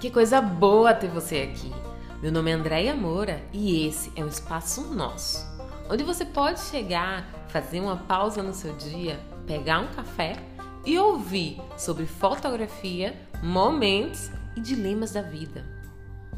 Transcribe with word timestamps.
Que 0.00 0.10
coisa 0.10 0.40
boa 0.40 0.94
ter 0.94 1.08
você 1.08 1.42
aqui. 1.42 1.70
Meu 2.22 2.32
nome 2.32 2.50
é 2.50 2.54
Andréia 2.54 2.96
Moura 2.96 3.42
e 3.52 3.86
esse 3.86 4.10
é 4.16 4.24
o 4.24 4.28
Espaço 4.28 4.94
Nosso, 4.94 5.46
onde 5.90 6.02
você 6.02 6.24
pode 6.24 6.58
chegar, 6.60 7.28
fazer 7.48 7.80
uma 7.80 7.98
pausa 7.98 8.42
no 8.42 8.54
seu 8.54 8.74
dia, 8.76 9.20
pegar 9.46 9.80
um 9.80 9.88
café 9.88 10.36
e 10.86 10.98
ouvir 10.98 11.60
sobre 11.76 12.06
fotografia, 12.06 13.14
momentos 13.42 14.30
e 14.56 14.60
dilemas 14.62 15.12
da 15.12 15.20
vida. 15.20 15.66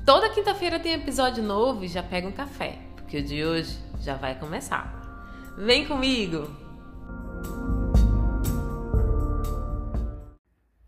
Toda 0.04 0.29
quinta-feira 0.30 0.80
tem 0.80 0.94
episódio 0.94 1.40
novo 1.40 1.84
e 1.84 1.88
já 1.88 2.02
pega 2.02 2.26
um 2.26 2.32
café, 2.32 2.80
porque 2.96 3.18
o 3.18 3.24
de 3.24 3.44
hoje 3.44 3.79
já 4.00 4.16
vai 4.16 4.36
começar. 4.36 5.54
Vem 5.56 5.86
comigo! 5.86 6.50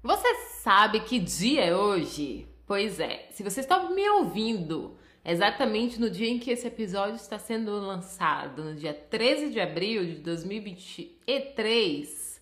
Você 0.02 0.34
sabe 0.60 0.98
que 0.98 1.20
dia 1.20 1.66
é 1.66 1.76
hoje? 1.76 2.52
Pois 2.66 2.98
é, 2.98 3.28
se 3.30 3.42
você 3.42 3.60
está 3.60 3.90
me 3.90 4.08
ouvindo 4.08 4.96
exatamente 5.24 6.00
no 6.00 6.08
dia 6.08 6.28
em 6.28 6.38
que 6.38 6.50
esse 6.50 6.66
episódio 6.66 7.16
está 7.16 7.38
sendo 7.38 7.72
lançado, 7.72 8.64
no 8.64 8.74
dia 8.74 8.94
13 8.94 9.50
de 9.50 9.60
abril 9.60 10.06
de 10.06 10.14
2023, 10.16 12.40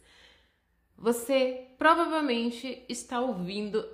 você 0.97 1.67
provavelmente 1.77 2.85
está 2.89 3.21
ouvindo 3.21 3.85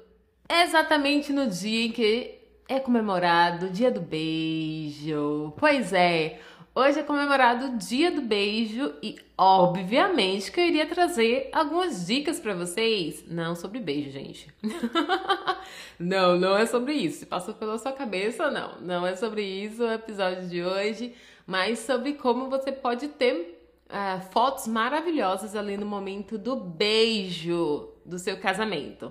exatamente 0.48 1.33
no 1.33 1.46
dia 1.46 1.86
em 1.86 1.92
que 1.92 2.34
é 2.69 2.78
comemorado 2.78 3.66
o 3.66 3.70
Dia 3.70 3.91
do 3.91 4.02
Beijo. 4.02 5.55
Pois 5.56 5.95
é, 5.95 6.38
Hoje 6.80 7.00
é 7.00 7.02
comemorado 7.02 7.66
o 7.66 7.77
Dia 7.77 8.09
do 8.09 8.23
Beijo 8.23 8.95
e, 9.02 9.19
obviamente, 9.36 10.52
que 10.52 10.60
eu 10.60 10.64
iria 10.64 10.86
trazer 10.86 11.48
algumas 11.52 12.06
dicas 12.06 12.38
para 12.38 12.55
vocês. 12.55 13.24
Não 13.27 13.56
sobre 13.56 13.80
beijo, 13.80 14.12
gente. 14.12 14.46
não, 15.98 16.38
não 16.38 16.56
é 16.56 16.66
sobre 16.66 16.92
isso. 16.92 17.27
Passou 17.27 17.52
pela 17.52 17.77
sua 17.78 17.91
cabeça, 17.91 18.48
não. 18.52 18.80
Não 18.80 19.05
é 19.05 19.17
sobre 19.17 19.42
isso 19.42 19.83
o 19.83 19.91
episódio 19.91 20.47
de 20.48 20.62
hoje, 20.62 21.17
mas 21.44 21.80
sobre 21.80 22.12
como 22.12 22.48
você 22.48 22.70
pode 22.70 23.08
ter 23.08 23.61
uh, 23.89 24.22
fotos 24.30 24.69
maravilhosas 24.69 25.56
ali 25.56 25.77
no 25.77 25.84
momento 25.84 26.39
do 26.39 26.55
beijo 26.55 27.89
do 28.06 28.20
seu 28.20 28.39
casamento. 28.39 29.11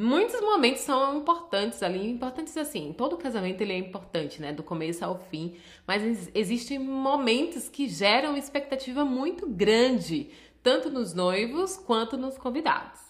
Muitos 0.00 0.40
momentos 0.40 0.82
são 0.82 1.18
importantes 1.18 1.82
ali, 1.82 2.08
importantes 2.08 2.56
assim, 2.56 2.94
todo 2.96 3.16
casamento 3.16 3.60
ele 3.60 3.72
é 3.72 3.76
importante, 3.78 4.40
né, 4.40 4.52
do 4.52 4.62
começo 4.62 5.04
ao 5.04 5.18
fim, 5.18 5.56
mas 5.84 6.30
existem 6.32 6.78
momentos 6.78 7.68
que 7.68 7.88
geram 7.88 8.36
expectativa 8.36 9.04
muito 9.04 9.44
grande, 9.48 10.30
tanto 10.62 10.88
nos 10.88 11.14
noivos 11.14 11.76
quanto 11.76 12.16
nos 12.16 12.38
convidados. 12.38 13.00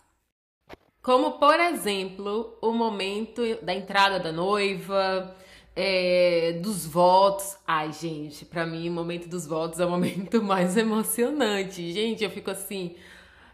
Como, 1.02 1.32
por 1.32 1.60
exemplo, 1.60 2.56
o 2.62 2.72
momento 2.72 3.42
da 3.62 3.74
entrada 3.74 4.18
da 4.18 4.32
noiva, 4.32 5.36
é, 5.76 6.58
dos 6.62 6.86
votos. 6.86 7.56
Ai, 7.66 7.92
gente, 7.92 8.46
para 8.46 8.66
mim 8.66 8.88
o 8.88 8.92
momento 8.92 9.28
dos 9.28 9.46
votos 9.46 9.78
é 9.78 9.84
o 9.84 9.90
momento 9.90 10.40
mais 10.42 10.74
emocionante. 10.74 11.92
Gente, 11.92 12.24
eu 12.24 12.30
fico 12.30 12.50
assim, 12.50 12.96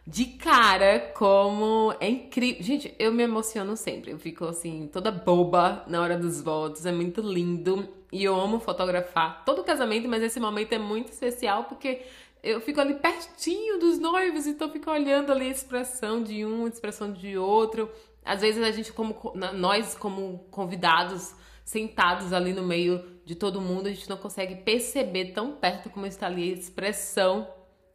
de 0.06 0.26
cara 0.26 1.12
como 1.14 1.94
é 1.98 2.08
incrível. 2.08 2.62
Gente, 2.62 2.94
eu 2.98 3.12
me 3.12 3.22
emociono 3.22 3.76
sempre. 3.76 4.10
Eu 4.10 4.18
fico 4.18 4.44
assim, 4.44 4.88
toda 4.92 5.10
boba 5.10 5.82
na 5.86 6.00
hora 6.02 6.18
dos 6.18 6.42
votos. 6.42 6.84
É 6.84 6.92
muito 6.92 7.20
lindo. 7.20 7.88
E 8.12 8.22
eu 8.22 8.38
amo 8.38 8.60
fotografar 8.60 9.44
todo 9.44 9.64
casamento, 9.64 10.08
mas 10.08 10.22
esse 10.22 10.38
momento 10.38 10.72
é 10.72 10.78
muito 10.78 11.10
especial 11.10 11.64
porque 11.64 12.02
eu 12.42 12.60
fico 12.60 12.80
ali 12.80 12.94
pertinho 12.94 13.78
dos 13.80 13.98
noivos, 13.98 14.46
então 14.46 14.70
fico 14.70 14.90
olhando 14.90 15.32
ali 15.32 15.46
a 15.46 15.50
expressão 15.50 16.22
de 16.22 16.44
um, 16.44 16.66
a 16.66 16.68
expressão 16.68 17.10
de 17.10 17.38
outro. 17.38 17.90
Às 18.22 18.42
vezes 18.42 18.62
a 18.62 18.70
gente, 18.70 18.92
como 18.92 19.32
nós, 19.54 19.94
como 19.94 20.46
convidados, 20.50 21.34
sentados 21.64 22.32
ali 22.32 22.52
no 22.52 22.62
meio 22.62 23.02
de 23.24 23.34
todo 23.34 23.60
mundo, 23.60 23.86
a 23.86 23.90
gente 23.90 24.08
não 24.08 24.18
consegue 24.18 24.56
perceber 24.56 25.32
tão 25.32 25.52
perto 25.52 25.88
como 25.88 26.06
está 26.06 26.26
ali 26.26 26.50
a 26.50 26.54
expressão 26.54 27.48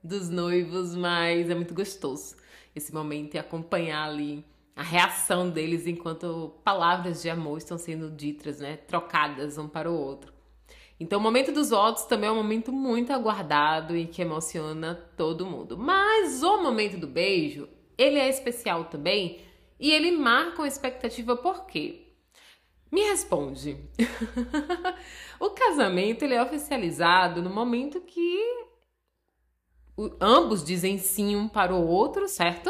dos 0.04 0.30
noivos, 0.30 0.96
mas 0.96 1.50
é 1.50 1.56
muito 1.56 1.74
gostoso 1.74 2.36
esse 2.76 2.94
momento 2.94 3.36
e 3.36 3.38
acompanhar 3.38 4.08
ali 4.08 4.46
a 4.76 4.84
reação 4.84 5.50
deles 5.50 5.86
enquanto 5.86 6.54
palavras 6.64 7.22
de 7.22 7.30
amor 7.30 7.58
estão 7.58 7.78
sendo 7.78 8.10
ditas, 8.10 8.60
né, 8.60 8.78
trocadas 8.78 9.58
um 9.58 9.68
para 9.68 9.92
o 9.92 9.94
outro. 9.94 10.34
Então, 11.00 11.20
o 11.20 11.22
momento 11.22 11.52
dos 11.52 11.70
votos 11.70 12.04
também 12.04 12.30
é 12.30 12.32
um 12.32 12.36
momento 12.36 12.72
muito 12.72 13.14
aguardado 13.14 13.96
e 13.96 14.06
que 14.06 14.22
emociona 14.22 14.96
todo 15.16 15.46
mundo. 15.46 15.78
Mas 15.78 16.44
o 16.44 16.62
momento 16.62 16.98
do 16.98 17.08
beijo, 17.08 17.70
ele 17.98 18.20
é 18.20 18.28
especial 18.28 18.86
também 18.86 19.40
e 19.80 19.92
ele 19.92 20.12
marca 20.12 20.62
uma 20.62 20.68
expectativa 20.68 21.38
por 21.38 21.66
quê? 21.66 22.08
Me 22.92 23.02
responde. 23.02 23.78
o 25.40 25.52
casamento 25.52 26.24
ele 26.24 26.34
é 26.34 26.44
oficializado 26.44 27.42
no 27.42 27.50
momento 27.50 28.02
que 28.02 28.69
ambos 30.20 30.64
dizem 30.64 30.98
sim 30.98 31.36
um 31.36 31.48
para 31.48 31.74
o 31.74 31.86
outro, 31.86 32.28
certo? 32.28 32.70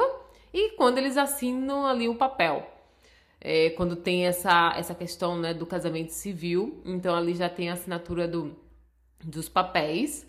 E 0.54 0.72
quando 0.72 0.98
eles 0.98 1.18
assinam 1.18 1.86
ali 1.86 2.08
o 2.08 2.16
papel. 2.16 2.68
É, 3.42 3.70
quando 3.72 3.96
tem 3.96 4.26
essa, 4.26 4.74
essa 4.76 4.94
questão 4.94 5.38
né, 5.38 5.54
do 5.54 5.66
casamento 5.66 6.12
civil, 6.12 6.82
então 6.86 7.16
ali 7.16 7.34
já 7.34 7.48
tem 7.48 7.70
a 7.70 7.74
assinatura 7.74 8.28
do, 8.28 8.54
dos 9.24 9.48
papéis, 9.48 10.28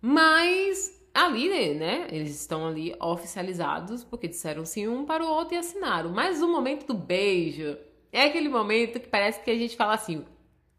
mas 0.00 1.02
ali, 1.12 1.74
né, 1.74 2.06
eles 2.10 2.40
estão 2.40 2.66
ali 2.66 2.94
oficializados, 3.00 4.04
porque 4.04 4.28
disseram 4.28 4.64
sim 4.64 4.86
um 4.86 5.04
para 5.04 5.24
o 5.24 5.28
outro 5.28 5.54
e 5.54 5.58
assinaram. 5.58 6.10
Mas 6.10 6.40
o 6.40 6.48
momento 6.48 6.86
do 6.86 6.94
beijo 6.94 7.76
é 8.12 8.24
aquele 8.24 8.48
momento 8.48 9.00
que 9.00 9.08
parece 9.08 9.42
que 9.42 9.50
a 9.50 9.58
gente 9.58 9.76
fala 9.76 9.94
assim: 9.94 10.24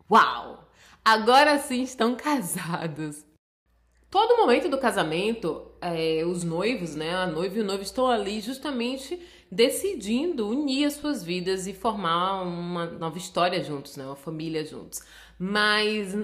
Uau! 0.09 0.69
Agora 1.03 1.59
sim 1.59 1.83
estão 1.83 2.15
casados. 2.17 3.25
Todo 4.13 4.37
momento 4.37 4.69
do 4.69 4.77
casamento, 4.77 5.71
é, 5.81 6.23
os 6.23 6.43
noivos, 6.43 6.93
né, 6.93 7.15
a 7.15 7.25
noiva 7.25 7.57
e 7.57 7.61
o 7.61 7.63
noivo 7.63 7.81
estão 7.81 8.05
ali 8.05 8.39
justamente 8.41 9.19
decidindo 9.49 10.47
unir 10.47 10.85
as 10.85 10.93
suas 10.93 11.23
vidas 11.23 11.65
e 11.65 11.73
formar 11.73 12.43
uma 12.43 12.85
nova 12.85 13.17
história 13.17 13.63
juntos, 13.63 13.97
né, 13.97 14.05
uma 14.05 14.15
família 14.15 14.63
juntos. 14.63 15.01
Mas 15.39 16.15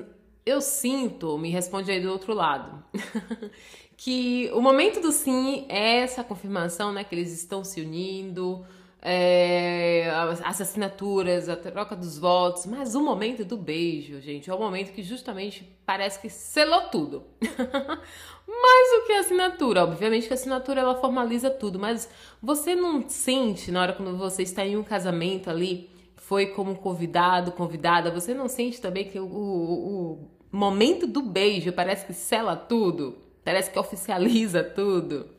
eu 0.45 0.61
sinto, 0.61 1.35
me 1.39 1.49
responde 1.49 1.89
aí 1.89 1.99
do 1.99 2.11
outro 2.11 2.35
lado, 2.35 2.83
que 3.97 4.51
o 4.53 4.61
momento 4.61 5.01
do 5.01 5.11
sim 5.11 5.65
é 5.67 6.01
essa 6.01 6.23
confirmação, 6.23 6.93
né, 6.93 7.03
que 7.03 7.15
eles 7.15 7.33
estão 7.33 7.63
se 7.63 7.81
unindo, 7.81 8.63
é, 9.01 10.09
as 10.45 10.61
assinaturas, 10.61 11.47
a 11.47 11.55
troca 11.55 11.95
dos 11.95 12.17
votos, 12.17 12.65
mas 12.65 12.95
o 12.95 13.01
momento 13.01 13.45
do 13.45 13.57
beijo, 13.57 14.19
gente, 14.19 14.49
é 14.49 14.53
o 14.53 14.59
momento 14.59 14.91
que 14.91 15.01
justamente 15.01 15.63
parece 15.85 16.19
que 16.19 16.29
selou 16.29 16.89
tudo. 16.89 17.23
mas 17.41 19.01
o 19.01 19.05
que 19.05 19.13
é 19.13 19.19
assinatura? 19.19 19.83
Obviamente 19.83 20.27
que 20.27 20.33
a 20.33 20.35
assinatura 20.35 20.81
ela 20.81 20.95
formaliza 20.95 21.49
tudo, 21.49 21.79
mas 21.79 22.09
você 22.41 22.75
não 22.75 23.07
sente 23.07 23.71
na 23.71 23.81
hora 23.81 23.93
quando 23.93 24.17
você 24.17 24.43
está 24.43 24.65
em 24.65 24.75
um 24.75 24.83
casamento 24.83 25.49
ali, 25.49 25.89
foi 26.17 26.47
como 26.47 26.75
convidado, 26.75 27.53
convidada, 27.53 28.11
você 28.11 28.33
não 28.33 28.49
sente 28.49 28.81
também 28.81 29.05
que 29.05 29.19
o, 29.19 29.25
o, 29.25 30.13
o 30.51 30.57
momento 30.57 31.07
do 31.07 31.21
beijo 31.21 31.71
parece 31.71 32.05
que 32.05 32.13
sela 32.13 32.55
tudo? 32.55 33.17
Parece 33.45 33.71
que 33.71 33.79
oficializa 33.79 34.61
tudo? 34.61 35.38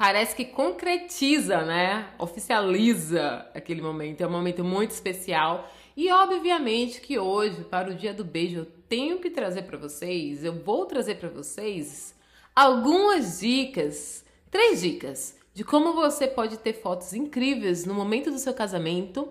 Parece 0.00 0.34
que 0.34 0.46
concretiza, 0.46 1.60
né? 1.60 2.08
Oficializa 2.18 3.46
aquele 3.52 3.82
momento. 3.82 4.22
É 4.22 4.26
um 4.26 4.30
momento 4.30 4.64
muito 4.64 4.92
especial. 4.92 5.70
E 5.94 6.10
obviamente 6.10 7.02
que 7.02 7.18
hoje, 7.18 7.64
para 7.64 7.90
o 7.90 7.94
Dia 7.94 8.14
do 8.14 8.24
Beijo, 8.24 8.60
eu 8.60 8.64
tenho 8.88 9.18
que 9.18 9.28
trazer 9.28 9.64
para 9.64 9.76
vocês, 9.76 10.42
eu 10.42 10.54
vou 10.54 10.86
trazer 10.86 11.16
para 11.16 11.28
vocês 11.28 12.14
algumas 12.56 13.40
dicas, 13.40 14.24
três 14.50 14.80
dicas 14.80 15.36
de 15.52 15.64
como 15.64 15.92
você 15.92 16.26
pode 16.26 16.56
ter 16.56 16.72
fotos 16.72 17.12
incríveis 17.12 17.84
no 17.84 17.92
momento 17.92 18.30
do 18.30 18.38
seu 18.38 18.54
casamento, 18.54 19.28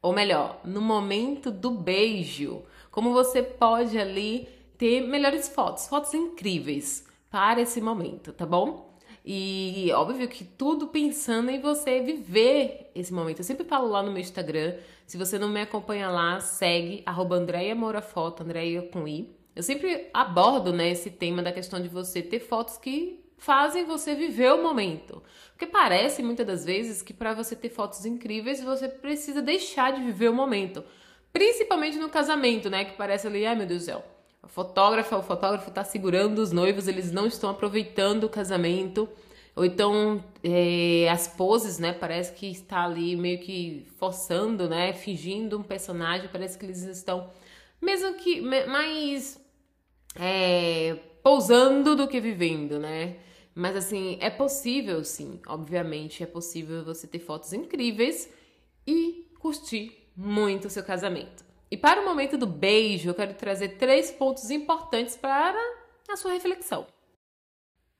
ou 0.00 0.14
melhor, 0.14 0.62
no 0.64 0.80
momento 0.80 1.50
do 1.50 1.70
beijo. 1.70 2.62
Como 2.90 3.12
você 3.12 3.42
pode 3.42 3.98
ali 3.98 4.48
ter 4.78 5.02
melhores 5.02 5.46
fotos, 5.46 5.88
fotos 5.88 6.14
incríveis 6.14 7.04
para 7.30 7.60
esse 7.60 7.82
momento, 7.82 8.32
tá 8.32 8.46
bom? 8.46 8.89
E 9.32 9.92
óbvio 9.92 10.26
que 10.26 10.42
tudo 10.42 10.88
pensando 10.88 11.52
em 11.52 11.60
você 11.60 12.00
viver 12.00 12.90
esse 12.96 13.14
momento. 13.14 13.38
Eu 13.38 13.44
sempre 13.44 13.64
falo 13.64 13.86
lá 13.86 14.02
no 14.02 14.10
meu 14.10 14.20
Instagram. 14.20 14.74
Se 15.06 15.16
você 15.16 15.38
não 15.38 15.48
me 15.48 15.60
acompanha 15.60 16.10
lá, 16.10 16.40
segue 16.40 17.04
arroba 17.06 17.36
Andréia 17.36 17.72
Moura 17.76 18.02
Foto, 18.02 18.42
Andréia 18.42 18.82
com 18.82 19.06
I. 19.06 19.32
Eu 19.54 19.62
sempre 19.62 20.08
abordo 20.12 20.72
né, 20.72 20.90
esse 20.90 21.12
tema 21.12 21.44
da 21.44 21.52
questão 21.52 21.80
de 21.80 21.86
você 21.86 22.20
ter 22.22 22.40
fotos 22.40 22.76
que 22.76 23.24
fazem 23.38 23.84
você 23.84 24.16
viver 24.16 24.52
o 24.52 24.64
momento. 24.64 25.22
Porque 25.52 25.66
parece 25.66 26.24
muitas 26.24 26.44
das 26.44 26.64
vezes 26.64 27.00
que 27.00 27.14
para 27.14 27.32
você 27.32 27.54
ter 27.54 27.68
fotos 27.68 28.04
incríveis, 28.04 28.60
você 28.60 28.88
precisa 28.88 29.40
deixar 29.40 29.92
de 29.92 30.02
viver 30.02 30.28
o 30.28 30.34
momento. 30.34 30.82
Principalmente 31.32 31.98
no 31.98 32.08
casamento, 32.08 32.68
né? 32.68 32.84
Que 32.84 32.96
parece 32.96 33.28
ali, 33.28 33.46
ai 33.46 33.54
meu 33.54 33.66
Deus 33.66 33.82
do 33.82 33.84
céu 33.84 34.09
fotógrafa, 34.48 35.16
o 35.16 35.22
fotógrafo 35.22 35.68
está 35.68 35.84
segurando 35.84 36.38
os 36.38 36.52
noivos, 36.52 36.88
eles 36.88 37.12
não 37.12 37.26
estão 37.26 37.50
aproveitando 37.50 38.24
o 38.24 38.28
casamento. 38.28 39.08
ou 39.54 39.64
então 39.64 40.24
é, 40.42 41.08
as 41.10 41.28
poses, 41.28 41.78
né? 41.78 41.92
Parece 41.92 42.32
que 42.32 42.50
está 42.50 42.84
ali 42.84 43.16
meio 43.16 43.40
que 43.40 43.86
forçando, 43.98 44.68
né? 44.68 44.92
Fingindo 44.92 45.58
um 45.58 45.62
personagem, 45.62 46.28
parece 46.32 46.58
que 46.58 46.64
eles 46.64 46.82
estão 46.82 47.30
mesmo 47.80 48.14
que 48.14 48.40
mais 48.40 49.40
é, 50.16 50.96
pousando 51.22 51.96
do 51.96 52.08
que 52.08 52.20
vivendo, 52.20 52.78
né? 52.78 53.16
Mas 53.54 53.76
assim, 53.76 54.16
é 54.20 54.30
possível 54.30 55.04
sim, 55.04 55.40
obviamente 55.46 56.22
é 56.22 56.26
possível 56.26 56.84
você 56.84 57.06
ter 57.06 57.18
fotos 57.18 57.52
incríveis 57.52 58.30
e 58.86 59.26
curtir 59.38 60.08
muito 60.16 60.66
o 60.66 60.70
seu 60.70 60.84
casamento. 60.84 61.49
E 61.70 61.76
para 61.76 62.00
o 62.00 62.04
momento 62.04 62.36
do 62.36 62.46
beijo, 62.46 63.08
eu 63.08 63.14
quero 63.14 63.34
trazer 63.34 63.76
três 63.76 64.10
pontos 64.10 64.50
importantes 64.50 65.16
para 65.16 65.58
a 66.08 66.16
sua 66.16 66.32
reflexão. 66.32 66.86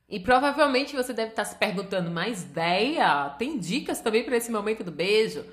E 0.08 0.18
provavelmente 0.18 0.96
você 0.96 1.12
deve 1.12 1.30
estar 1.30 1.44
se 1.44 1.54
perguntando, 1.54 2.10
mas 2.10 2.42
ideia? 2.42 3.30
Tem 3.38 3.56
dicas 3.56 4.00
também 4.00 4.24
para 4.24 4.36
esse 4.36 4.50
momento 4.50 4.82
do 4.82 4.90
beijo? 4.90 5.46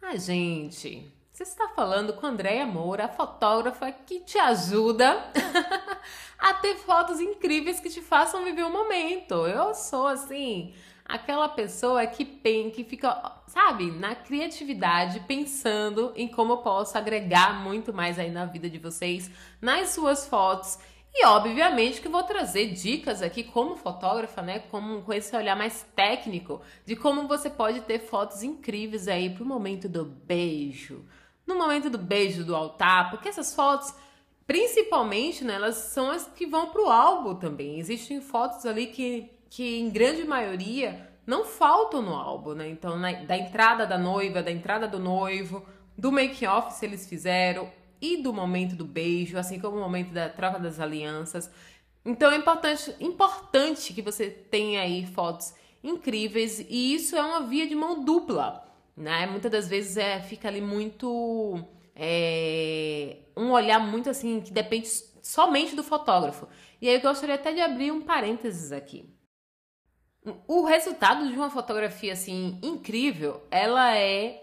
Ah, 0.00 0.16
gente, 0.16 1.12
você 1.32 1.42
está 1.42 1.68
falando 1.70 2.12
com 2.12 2.24
Andréia 2.24 2.64
Moura, 2.64 3.06
a 3.06 3.08
fotógrafa 3.08 3.90
que 3.90 4.20
te 4.20 4.38
ajuda 4.38 5.24
a 6.38 6.54
ter 6.54 6.76
fotos 6.76 7.18
incríveis 7.18 7.80
que 7.80 7.90
te 7.90 8.00
façam 8.00 8.44
viver 8.44 8.62
o 8.62 8.70
momento. 8.70 9.46
Eu 9.46 9.74
sou 9.74 10.06
assim, 10.06 10.72
aquela 11.12 11.48
pessoa 11.48 12.06
que, 12.06 12.24
pen, 12.24 12.70
que 12.70 12.84
fica, 12.84 13.40
sabe, 13.46 13.90
na 13.90 14.14
criatividade, 14.14 15.20
pensando 15.20 16.12
em 16.16 16.28
como 16.28 16.54
eu 16.54 16.58
posso 16.58 16.96
agregar 16.96 17.62
muito 17.62 17.92
mais 17.92 18.18
aí 18.18 18.30
na 18.30 18.44
vida 18.44 18.68
de 18.68 18.78
vocês, 18.78 19.30
nas 19.60 19.90
suas 19.90 20.26
fotos. 20.26 20.78
E 21.12 21.26
obviamente 21.26 22.00
que 22.00 22.08
vou 22.08 22.22
trazer 22.22 22.68
dicas 22.72 23.20
aqui 23.20 23.42
como 23.42 23.76
fotógrafa, 23.76 24.42
né, 24.42 24.60
como 24.70 25.02
com 25.02 25.12
esse 25.12 25.34
olhar 25.34 25.56
mais 25.56 25.84
técnico 25.94 26.60
de 26.86 26.94
como 26.94 27.26
você 27.26 27.50
pode 27.50 27.80
ter 27.80 27.98
fotos 27.98 28.42
incríveis 28.42 29.08
aí 29.08 29.30
pro 29.30 29.44
momento 29.44 29.88
do 29.88 30.04
beijo 30.04 31.04
no 31.50 31.58
momento 31.58 31.90
do 31.90 31.98
beijo 31.98 32.44
do 32.44 32.54
altar, 32.54 33.10
porque 33.10 33.28
essas 33.28 33.54
fotos, 33.54 33.92
principalmente, 34.46 35.44
né, 35.44 35.54
elas 35.54 35.76
são 35.76 36.10
as 36.10 36.26
que 36.28 36.46
vão 36.46 36.70
para 36.70 36.82
o 36.82 36.90
álbum 36.90 37.34
também. 37.34 37.78
Existem 37.78 38.20
fotos 38.20 38.64
ali 38.64 38.86
que, 38.86 39.30
que, 39.50 39.78
em 39.78 39.90
grande 39.90 40.24
maioria, 40.24 41.10
não 41.26 41.44
faltam 41.44 42.00
no 42.00 42.14
álbum, 42.14 42.54
né? 42.54 42.70
Então, 42.70 42.98
na, 42.98 43.12
da 43.12 43.36
entrada 43.36 43.86
da 43.86 43.98
noiva, 43.98 44.42
da 44.42 44.50
entrada 44.50 44.88
do 44.88 44.98
noivo, 44.98 45.66
do 45.98 46.10
make-off, 46.10 46.72
se 46.72 46.86
eles 46.86 47.06
fizeram, 47.06 47.70
e 48.00 48.22
do 48.22 48.32
momento 48.32 48.74
do 48.74 48.84
beijo, 48.86 49.36
assim 49.36 49.60
como 49.60 49.76
o 49.76 49.80
momento 49.80 50.12
da 50.12 50.30
troca 50.30 50.58
das 50.58 50.80
alianças. 50.80 51.50
Então, 52.02 52.30
é 52.30 52.36
importante, 52.36 52.94
importante 52.98 53.92
que 53.92 54.00
você 54.00 54.30
tenha 54.30 54.80
aí 54.80 55.04
fotos 55.04 55.52
incríveis, 55.84 56.60
e 56.60 56.94
isso 56.94 57.14
é 57.14 57.22
uma 57.22 57.42
via 57.42 57.66
de 57.66 57.74
mão 57.74 58.02
dupla 58.02 58.70
né? 59.00 59.26
Muitas 59.26 59.50
das 59.50 59.68
vezes 59.68 59.96
é, 59.96 60.20
fica 60.20 60.48
ali 60.48 60.60
muito. 60.60 61.64
É, 61.96 63.16
um 63.36 63.50
olhar 63.50 63.78
muito 63.78 64.08
assim, 64.08 64.40
que 64.40 64.52
depende 64.52 64.88
somente 65.22 65.74
do 65.74 65.82
fotógrafo. 65.82 66.46
E 66.80 66.88
aí 66.88 66.94
eu 66.94 67.00
gostaria 67.00 67.34
até 67.34 67.52
de 67.52 67.60
abrir 67.60 67.90
um 67.90 68.02
parênteses 68.02 68.72
aqui. 68.72 69.08
O 70.46 70.64
resultado 70.64 71.28
de 71.28 71.34
uma 71.34 71.50
fotografia 71.50 72.12
assim 72.12 72.58
incrível, 72.62 73.42
ela 73.50 73.96
é 73.96 74.42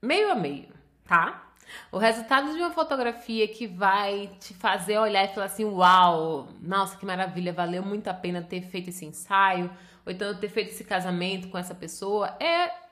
meio 0.00 0.32
a 0.32 0.34
meio, 0.34 0.68
tá? 1.04 1.52
O 1.92 1.98
resultado 1.98 2.52
de 2.52 2.58
uma 2.58 2.72
fotografia 2.72 3.46
que 3.46 3.66
vai 3.66 4.30
te 4.40 4.52
fazer 4.54 4.98
olhar 4.98 5.24
e 5.24 5.28
falar 5.28 5.46
assim: 5.46 5.64
Uau, 5.64 6.48
nossa, 6.60 6.96
que 6.96 7.06
maravilha, 7.06 7.52
valeu 7.52 7.82
muito 7.82 8.08
a 8.08 8.14
pena 8.14 8.42
ter 8.42 8.62
feito 8.62 8.90
esse 8.90 9.04
ensaio, 9.04 9.70
ou 10.04 10.12
então 10.12 10.34
ter 10.34 10.48
feito 10.48 10.70
esse 10.70 10.84
casamento 10.84 11.48
com 11.48 11.56
essa 11.56 11.74
pessoa, 11.74 12.36
é 12.40 12.82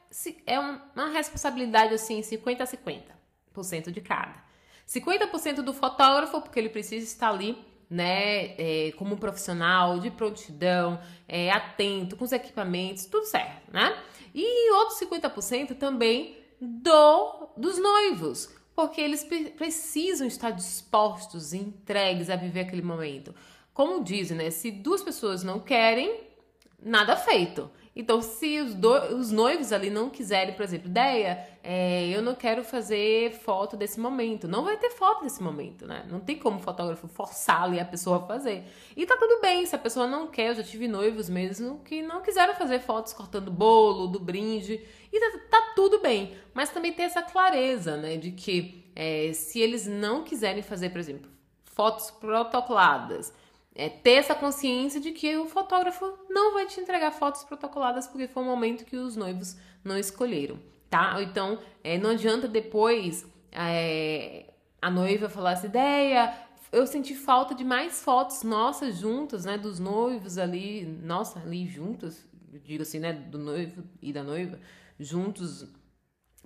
é 0.46 0.58
uma 0.58 1.08
responsabilidade 1.12 1.94
assim, 1.94 2.20
50 2.20 2.64
a 2.64 2.66
50% 2.66 3.90
de 3.92 4.00
cada. 4.00 4.34
50% 4.86 5.62
do 5.62 5.72
fotógrafo, 5.72 6.40
porque 6.40 6.58
ele 6.58 6.68
precisa 6.68 7.04
estar 7.04 7.28
ali, 7.28 7.56
né, 7.90 8.54
é, 8.56 8.92
como 8.96 9.14
um 9.14 9.18
profissional, 9.18 9.98
de 9.98 10.10
prontidão, 10.10 11.00
é, 11.26 11.50
atento, 11.50 12.16
com 12.16 12.24
os 12.24 12.32
equipamentos, 12.32 13.06
tudo 13.06 13.24
certo, 13.24 13.72
né? 13.72 13.98
E 14.32 14.72
outros 14.74 15.00
50% 15.00 15.76
também 15.76 16.36
do 16.60 17.48
dos 17.56 17.78
noivos, 17.78 18.48
porque 18.76 19.00
eles 19.00 19.26
precisam 19.56 20.26
estar 20.26 20.50
dispostos 20.50 21.52
e 21.52 21.58
entregues 21.58 22.30
a 22.30 22.36
viver 22.36 22.60
aquele 22.60 22.82
momento. 22.82 23.34
Como 23.74 24.04
dizem, 24.04 24.36
né? 24.36 24.50
Se 24.50 24.70
duas 24.70 25.02
pessoas 25.02 25.42
não 25.42 25.58
querem, 25.58 26.20
nada 26.80 27.16
feito. 27.16 27.70
Então, 28.00 28.22
se 28.22 28.58
os, 28.60 28.74
do, 28.74 28.90
os 29.14 29.30
noivos 29.30 29.74
ali 29.74 29.90
não 29.90 30.08
quiserem, 30.08 30.54
por 30.54 30.62
exemplo, 30.62 30.88
ideia, 30.88 31.46
é, 31.62 32.08
eu 32.08 32.22
não 32.22 32.34
quero 32.34 32.64
fazer 32.64 33.30
foto 33.32 33.76
desse 33.76 34.00
momento, 34.00 34.48
não 34.48 34.64
vai 34.64 34.78
ter 34.78 34.88
foto 34.88 35.22
desse 35.22 35.42
momento, 35.42 35.86
né? 35.86 36.06
Não 36.08 36.18
tem 36.18 36.38
como 36.38 36.56
o 36.56 36.62
fotógrafo 36.62 37.06
forçar 37.08 37.64
ali 37.64 37.78
a 37.78 37.84
pessoa 37.84 38.16
a 38.16 38.26
fazer. 38.26 38.64
E 38.96 39.04
tá 39.04 39.18
tudo 39.18 39.42
bem, 39.42 39.66
se 39.66 39.76
a 39.76 39.78
pessoa 39.78 40.06
não 40.06 40.28
quer, 40.28 40.48
eu 40.48 40.54
já 40.54 40.62
tive 40.62 40.88
noivos 40.88 41.28
mesmo 41.28 41.80
que 41.80 42.00
não 42.00 42.22
quiseram 42.22 42.54
fazer 42.54 42.80
fotos 42.80 43.12
cortando 43.12 43.50
bolo, 43.50 44.06
do 44.06 44.18
brinde, 44.18 44.82
e 45.12 45.20
tá, 45.20 45.38
tá 45.50 45.72
tudo 45.76 46.00
bem. 46.00 46.34
Mas 46.54 46.70
também 46.70 46.94
tem 46.94 47.04
essa 47.04 47.20
clareza, 47.20 47.98
né, 47.98 48.16
de 48.16 48.30
que 48.30 48.90
é, 48.96 49.30
se 49.34 49.60
eles 49.60 49.86
não 49.86 50.24
quiserem 50.24 50.62
fazer, 50.62 50.88
por 50.88 50.98
exemplo, 50.98 51.30
fotos 51.66 52.10
protocoladas, 52.10 53.30
é, 53.74 53.88
ter 53.88 54.12
essa 54.12 54.34
consciência 54.34 55.00
de 55.00 55.12
que 55.12 55.36
o 55.36 55.46
fotógrafo 55.46 56.04
não 56.28 56.54
vai 56.54 56.66
te 56.66 56.80
entregar 56.80 57.12
fotos 57.12 57.44
protocoladas 57.44 58.06
porque 58.06 58.28
foi 58.28 58.42
um 58.42 58.46
momento 58.46 58.84
que 58.84 58.96
os 58.96 59.16
noivos 59.16 59.56
não 59.84 59.96
escolheram, 59.96 60.58
tá? 60.88 61.22
Então, 61.22 61.58
é, 61.82 61.96
não 61.96 62.10
adianta 62.10 62.48
depois 62.48 63.26
é, 63.52 64.52
a 64.80 64.90
noiva 64.90 65.28
falar 65.28 65.52
essa 65.52 65.66
ideia, 65.66 66.34
eu 66.72 66.86
senti 66.86 67.14
falta 67.14 67.54
de 67.54 67.64
mais 67.64 68.02
fotos 68.02 68.42
nossas 68.42 68.96
juntas, 68.96 69.44
né? 69.44 69.58
Dos 69.58 69.78
noivos 69.78 70.38
ali, 70.38 70.84
nossa, 71.02 71.40
ali 71.40 71.66
juntos, 71.66 72.24
digo 72.64 72.82
assim, 72.82 72.98
né? 72.98 73.12
Do 73.12 73.38
noivo 73.38 73.82
e 74.00 74.12
da 74.12 74.22
noiva, 74.22 74.58
juntos, 74.98 75.66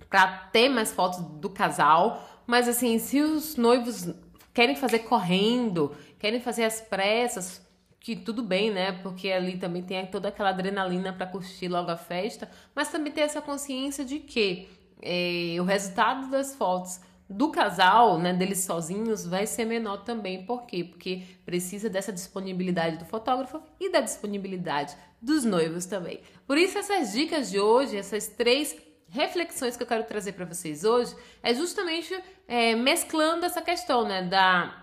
para 0.09 0.27
ter 0.51 0.69
mais 0.69 0.91
fotos 0.91 1.19
do 1.19 1.49
casal. 1.49 2.43
Mas 2.47 2.67
assim, 2.67 2.97
se 2.99 3.21
os 3.21 3.55
noivos 3.55 4.07
querem 4.55 4.75
fazer 4.75 4.99
correndo, 4.99 5.93
querem 6.17 6.39
fazer 6.39 6.63
as 6.63 6.79
pressas, 6.79 7.61
que 7.99 8.15
tudo 8.15 8.41
bem, 8.41 8.71
né? 8.71 8.93
Porque 9.03 9.29
ali 9.29 9.57
também 9.57 9.83
tem 9.83 10.05
toda 10.07 10.29
aquela 10.29 10.49
adrenalina 10.49 11.11
para 11.11 11.27
curtir 11.27 11.67
logo 11.67 11.91
a 11.91 11.97
festa, 11.97 12.49
mas 12.73 12.89
também 12.89 13.11
tem 13.11 13.23
essa 13.23 13.41
consciência 13.41 14.05
de 14.05 14.19
que 14.19 14.69
é, 15.01 15.57
o 15.59 15.65
resultado 15.65 16.31
das 16.31 16.55
fotos 16.55 17.01
do 17.29 17.49
casal, 17.49 18.19
né, 18.19 18.31
deles 18.31 18.59
sozinhos, 18.59 19.25
vai 19.25 19.45
ser 19.45 19.65
menor 19.65 20.03
também. 20.03 20.45
Por 20.45 20.65
quê? 20.65 20.83
Porque 20.83 21.23
precisa 21.45 21.89
dessa 21.89 22.13
disponibilidade 22.13 22.97
do 22.97 23.05
fotógrafo 23.05 23.59
e 23.79 23.91
da 23.91 23.99
disponibilidade 23.99 24.95
dos 25.21 25.43
noivos 25.43 25.85
também. 25.85 26.21
Por 26.47 26.57
isso, 26.57 26.77
essas 26.77 27.11
dicas 27.11 27.49
de 27.49 27.59
hoje, 27.59 27.97
essas 27.97 28.27
três 28.27 28.75
reflexões 29.15 29.77
que 29.77 29.83
eu 29.83 29.87
quero 29.87 30.03
trazer 30.03 30.33
para 30.33 30.45
vocês 30.45 30.83
hoje, 30.83 31.15
é 31.41 31.53
justamente 31.53 32.13
é, 32.47 32.75
mesclando 32.75 33.45
essa 33.45 33.61
questão, 33.61 34.05
né, 34.05 34.21
da 34.21 34.81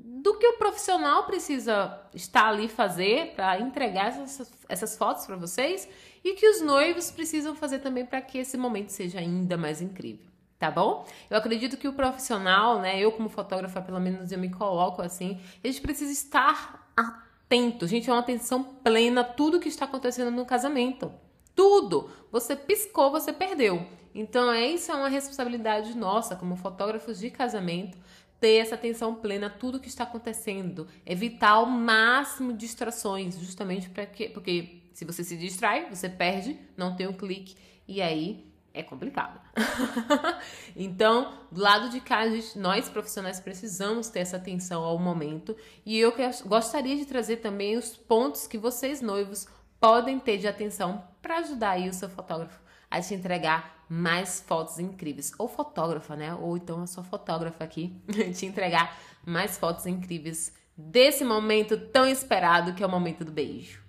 do 0.00 0.38
que 0.38 0.46
o 0.46 0.58
profissional 0.58 1.24
precisa 1.24 2.00
estar 2.14 2.46
ali 2.48 2.68
fazer 2.68 3.34
para 3.34 3.58
entregar 3.60 4.08
essas, 4.08 4.52
essas 4.68 4.96
fotos 4.96 5.26
para 5.26 5.34
vocês 5.34 5.88
e 6.24 6.34
que 6.34 6.48
os 6.48 6.60
noivos 6.60 7.10
precisam 7.10 7.54
fazer 7.54 7.80
também 7.80 8.06
para 8.06 8.20
que 8.20 8.38
esse 8.38 8.56
momento 8.56 8.90
seja 8.90 9.18
ainda 9.18 9.56
mais 9.56 9.82
incrível, 9.82 10.26
tá 10.56 10.70
bom? 10.70 11.04
Eu 11.28 11.36
acredito 11.36 11.76
que 11.76 11.88
o 11.88 11.92
profissional, 11.92 12.80
né, 12.80 12.98
eu 13.00 13.10
como 13.10 13.28
fotógrafa, 13.28 13.82
pelo 13.82 13.98
menos 13.98 14.30
eu 14.30 14.38
me 14.38 14.50
coloco 14.50 15.02
assim, 15.02 15.40
a 15.62 15.66
gente 15.66 15.80
precisa 15.80 16.12
estar 16.12 16.92
atento, 16.96 17.86
gente, 17.86 18.08
é 18.08 18.12
uma 18.12 18.20
atenção 18.20 18.62
plena 18.62 19.22
a 19.22 19.24
tudo 19.24 19.58
que 19.58 19.68
está 19.68 19.84
acontecendo 19.84 20.30
no 20.30 20.46
casamento. 20.46 21.12
Tudo! 21.58 22.08
Você 22.30 22.54
piscou, 22.54 23.10
você 23.10 23.32
perdeu. 23.32 23.84
Então, 24.14 24.54
isso 24.54 24.92
é 24.92 24.94
uma 24.94 25.08
responsabilidade 25.08 25.92
nossa 25.96 26.36
como 26.36 26.54
fotógrafos 26.54 27.18
de 27.18 27.32
casamento 27.32 27.98
ter 28.38 28.58
essa 28.58 28.76
atenção 28.76 29.16
plena 29.16 29.48
a 29.48 29.50
tudo 29.50 29.80
que 29.80 29.88
está 29.88 30.04
acontecendo, 30.04 30.86
evitar 31.04 31.54
ao 31.54 31.66
máximo 31.66 32.52
distrações, 32.52 33.36
justamente 33.40 33.90
para 33.90 34.06
que, 34.06 34.28
porque 34.28 34.82
se 34.94 35.04
você 35.04 35.24
se 35.24 35.36
distrai, 35.36 35.90
você 35.90 36.08
perde, 36.08 36.56
não 36.76 36.94
tem 36.94 37.08
um 37.08 37.12
clique 37.12 37.56
e 37.88 38.00
aí 38.00 38.48
é 38.72 38.84
complicado. 38.84 39.40
então, 40.76 41.32
do 41.50 41.60
lado 41.60 41.88
de 41.88 42.00
cá, 42.00 42.20
nós 42.54 42.88
profissionais 42.88 43.40
precisamos 43.40 44.08
ter 44.08 44.20
essa 44.20 44.36
atenção 44.36 44.84
ao 44.84 44.96
momento 44.96 45.56
e 45.84 45.98
eu 45.98 46.14
gostaria 46.46 46.94
de 46.94 47.04
trazer 47.04 47.38
também 47.38 47.76
os 47.76 47.96
pontos 47.96 48.46
que 48.46 48.56
vocês 48.56 49.00
noivos 49.00 49.48
podem 49.80 50.18
ter 50.18 50.38
de 50.38 50.48
atenção 50.48 51.04
para 51.20 51.38
ajudar 51.38 51.70
aí 51.70 51.88
o 51.88 51.94
seu 51.94 52.08
fotógrafo 52.08 52.60
a 52.90 53.00
te 53.00 53.14
entregar 53.14 53.84
mais 53.88 54.40
fotos 54.40 54.78
incríveis. 54.78 55.32
Ou 55.38 55.48
fotógrafa, 55.48 56.16
né? 56.16 56.34
Ou 56.34 56.56
então 56.56 56.82
a 56.82 56.86
sua 56.86 57.04
fotógrafa 57.04 57.64
aqui 57.64 58.00
te 58.34 58.46
entregar 58.46 58.96
mais 59.24 59.58
fotos 59.58 59.86
incríveis 59.86 60.52
desse 60.76 61.24
momento 61.24 61.76
tão 61.76 62.06
esperado 62.06 62.74
que 62.74 62.82
é 62.82 62.86
o 62.86 62.90
momento 62.90 63.24
do 63.24 63.32
beijo. 63.32 63.82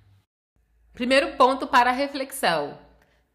Primeiro 0.94 1.38
ponto 1.38 1.68
para 1.68 1.92
reflexão. 1.92 2.78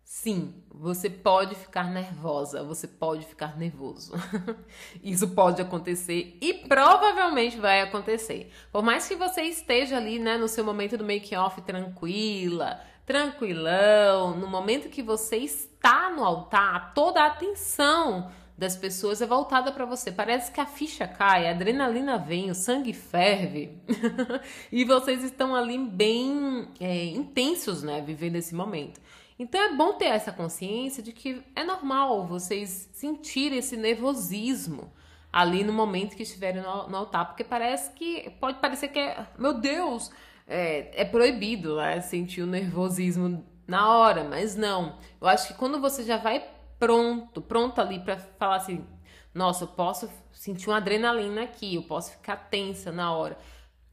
Sim, 0.05 0.55
você 0.71 1.09
pode 1.09 1.55
ficar 1.55 1.91
nervosa, 1.91 2.63
você 2.63 2.87
pode 2.87 3.25
ficar 3.25 3.57
nervoso. 3.57 4.13
Isso 5.03 5.29
pode 5.29 5.63
acontecer 5.63 6.37
e 6.43 6.53
provavelmente 6.53 7.57
vai 7.57 7.81
acontecer. 7.81 8.53
Por 8.71 8.83
mais 8.83 9.09
que 9.09 9.17
você 9.17 9.43
esteja 9.43 9.97
ali, 9.97 10.19
né, 10.19 10.37
no 10.37 10.47
seu 10.47 10.63
momento 10.63 10.99
do 10.99 11.05
make 11.05 11.35
off 11.35 11.61
tranquila, 11.63 12.81
tranquilão, 13.07 14.37
no 14.37 14.47
momento 14.47 14.91
que 14.91 15.03
você 15.03 15.39
está 15.39 16.11
no 16.11 16.23
altar, 16.23 16.93
toda 16.93 17.23
a 17.23 17.29
atenção 17.29 18.31
das 18.57 18.77
pessoas 18.77 19.21
é 19.21 19.27
voltada 19.27 19.73
para 19.73 19.85
você. 19.85 20.13
Parece 20.13 20.53
que 20.53 20.61
a 20.61 20.67
ficha 20.67 21.09
cai, 21.09 21.49
a 21.49 21.51
adrenalina 21.51 22.19
vem, 22.19 22.51
o 22.51 22.55
sangue 22.55 22.93
ferve 22.93 23.79
e 24.71 24.85
vocês 24.85 25.25
estão 25.25 25.55
ali 25.55 25.79
bem 25.79 26.69
é, 26.79 27.07
intensos, 27.07 27.83
né, 27.83 28.01
vivendo 28.01 28.37
esse 28.37 28.55
momento. 28.55 29.01
Então 29.38 29.61
é 29.61 29.75
bom 29.75 29.95
ter 29.95 30.07
essa 30.07 30.31
consciência 30.31 31.03
de 31.03 31.12
que 31.12 31.43
é 31.57 31.64
normal 31.64 32.26
vocês 32.26 32.88
sentirem 32.93 33.59
esse 33.59 33.76
nervosismo 33.76 34.93
ali 35.33 35.64
no 35.64 35.73
momento 35.73 36.14
que 36.14 36.23
estiverem 36.23 36.62
no, 36.62 36.88
no 36.88 36.97
altar, 36.97 37.26
porque 37.26 37.43
parece 37.43 37.91
que 37.93 38.31
pode 38.38 38.61
parecer 38.61 38.88
que 38.88 38.99
é, 39.00 39.26
meu 39.37 39.55
Deus, 39.55 40.12
é, 40.47 41.03
é 41.03 41.05
proibido 41.05 41.76
né, 41.76 42.00
sentir 42.00 42.43
o 42.43 42.47
nervosismo 42.47 43.45
na 43.67 43.88
hora, 43.88 44.23
mas 44.23 44.55
não. 44.55 44.99
Eu 45.21 45.26
acho 45.26 45.49
que 45.49 45.55
quando 45.55 45.81
você 45.81 46.05
já 46.05 46.17
vai 46.17 46.49
pronto, 46.79 47.43
pronto 47.43 47.81
ali 47.81 47.99
para 47.99 48.17
falar 48.17 48.57
assim, 48.57 48.87
nossa, 49.35 49.64
eu 49.64 49.69
posso 49.69 50.09
sentir 50.31 50.69
uma 50.69 50.76
adrenalina 50.76 51.43
aqui, 51.43 51.75
eu 51.75 51.83
posso 51.83 52.12
ficar 52.12 52.37
tensa 52.37 52.93
na 52.93 53.12
hora. 53.12 53.37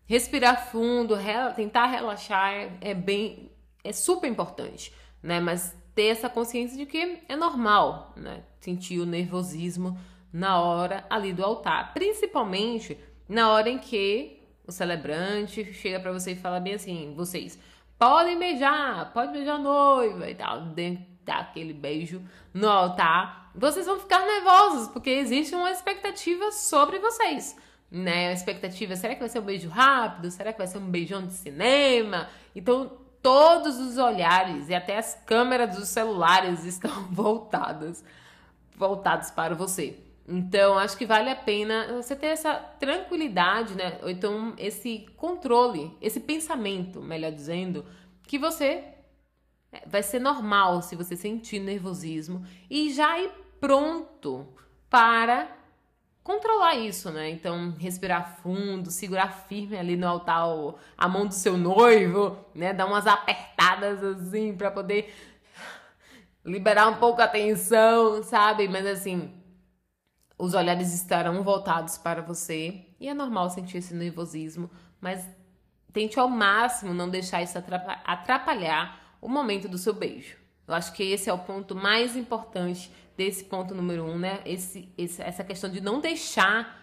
Respirar 0.05 0.69
fundo, 0.69 1.17
tentar 1.55 1.87
relaxar 1.87 2.53
é, 2.53 2.77
é 2.81 2.93
bem, 2.93 3.51
é 3.83 3.91
super 3.91 4.29
importante 4.29 4.93
né? 5.21 5.39
Mas 5.39 5.75
ter 5.93 6.07
essa 6.07 6.29
consciência 6.29 6.77
de 6.77 6.85
que 6.85 7.23
é 7.27 7.35
normal, 7.35 8.13
né? 8.15 8.43
Sentir 8.59 8.99
o 8.99 9.05
nervosismo 9.05 9.97
na 10.31 10.61
hora 10.61 11.05
ali 11.09 11.33
do 11.33 11.43
altar, 11.43 11.93
principalmente 11.93 12.97
na 13.27 13.51
hora 13.51 13.69
em 13.69 13.77
que 13.77 14.39
o 14.65 14.71
celebrante 14.71 15.73
chega 15.73 15.99
para 15.99 16.11
você 16.11 16.31
e 16.31 16.35
fala 16.35 16.59
bem 16.59 16.75
assim, 16.75 17.13
vocês 17.15 17.59
podem 17.97 18.39
beijar, 18.39 19.11
pode 19.13 19.31
beijar 19.33 19.55
a 19.55 19.59
noiva 19.59 20.29
e 20.29 20.35
tal, 20.35 20.61
dar 21.23 21.39
aquele 21.39 21.73
beijo 21.73 22.21
no 22.53 22.67
altar, 22.67 23.51
vocês 23.53 23.85
vão 23.85 23.99
ficar 23.99 24.25
nervosos 24.25 24.87
porque 24.87 25.09
existe 25.09 25.53
uma 25.53 25.71
expectativa 25.71 26.51
sobre 26.51 26.99
vocês. 26.99 27.57
Né, 27.91 28.29
a 28.29 28.31
expectativa, 28.31 28.95
será 28.95 29.15
que 29.15 29.19
vai 29.19 29.27
ser 29.27 29.39
um 29.39 29.43
beijo 29.43 29.67
rápido? 29.67 30.31
Será 30.31 30.53
que 30.53 30.57
vai 30.57 30.67
ser 30.67 30.77
um 30.77 30.89
beijão 30.89 31.27
de 31.27 31.33
cinema? 31.33 32.29
Então, 32.55 33.00
todos 33.21 33.77
os 33.77 33.97
olhares 33.97 34.69
e 34.69 34.75
até 34.75 34.97
as 34.97 35.13
câmeras 35.25 35.75
dos 35.75 35.89
celulares 35.89 36.63
estão 36.65 37.05
voltadas 37.11 38.03
voltados 38.75 39.29
para 39.29 39.53
você. 39.53 39.99
Então, 40.27 40.77
acho 40.77 40.97
que 40.97 41.05
vale 41.05 41.29
a 41.29 41.35
pena 41.35 41.93
você 41.93 42.15
ter 42.15 42.27
essa 42.27 42.55
tranquilidade, 42.55 43.75
né? 43.75 43.99
Ou 44.01 44.09
então 44.09 44.53
esse 44.57 45.05
controle, 45.17 45.95
esse 46.01 46.19
pensamento, 46.19 47.01
melhor 47.01 47.31
dizendo, 47.31 47.85
que 48.23 48.39
você 48.39 48.83
é, 49.71 49.85
vai 49.85 50.01
ser 50.01 50.19
normal 50.19 50.81
se 50.81 50.95
você 50.95 51.15
sentir 51.15 51.59
nervosismo 51.59 52.43
e 52.69 52.91
já 52.91 53.19
ir 53.19 53.31
pronto 53.59 54.47
para 54.89 55.47
controlar 56.23 56.75
isso, 56.75 57.11
né? 57.11 57.29
Então, 57.29 57.71
respirar 57.77 58.37
fundo, 58.41 58.91
segurar 58.91 59.45
firme 59.47 59.77
ali 59.77 59.95
no 59.95 60.07
altar 60.07 60.45
a 60.97 61.07
mão 61.07 61.25
do 61.25 61.33
seu 61.33 61.57
noivo, 61.57 62.37
né? 62.53 62.73
Dar 62.73 62.85
umas 62.85 63.07
apertadas 63.07 64.03
assim 64.03 64.55
para 64.55 64.71
poder 64.71 65.13
liberar 66.45 66.87
um 66.87 66.95
pouco 66.95 67.21
a 67.21 67.27
tensão, 67.27 68.23
sabe? 68.23 68.67
Mas 68.67 68.85
assim, 68.85 69.33
os 70.37 70.53
olhares 70.53 70.93
estarão 70.93 71.43
voltados 71.43 71.97
para 71.97 72.21
você 72.21 72.85
e 72.99 73.07
é 73.07 73.13
normal 73.13 73.49
sentir 73.49 73.77
esse 73.77 73.93
nervosismo, 73.93 74.69
mas 74.99 75.27
tente 75.93 76.19
ao 76.19 76.27
máximo 76.27 76.93
não 76.93 77.09
deixar 77.09 77.41
isso 77.41 77.57
atrapalhar 77.57 79.17
o 79.21 79.27
momento 79.27 79.67
do 79.67 79.77
seu 79.77 79.93
beijo. 79.93 80.37
Eu 80.67 80.73
acho 80.73 80.93
que 80.93 81.03
esse 81.03 81.29
é 81.29 81.33
o 81.33 81.37
ponto 81.37 81.75
mais 81.75 82.15
importante 82.15 82.91
desse 83.25 83.43
ponto 83.43 83.75
número 83.75 84.03
um, 84.03 84.17
né? 84.17 84.41
Esse, 84.45 84.91
esse, 84.97 85.21
essa 85.21 85.43
questão 85.43 85.69
de 85.69 85.79
não 85.79 85.99
deixar 85.99 86.81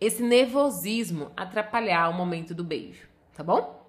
esse 0.00 0.22
nervosismo 0.22 1.32
atrapalhar 1.36 2.08
o 2.10 2.14
momento 2.14 2.54
do 2.54 2.62
beijo, 2.62 3.08
tá 3.34 3.42
bom? 3.42 3.84